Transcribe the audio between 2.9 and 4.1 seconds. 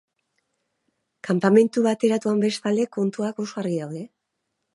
kontuak oso argi daude.